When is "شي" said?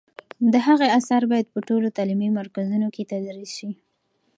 3.59-3.69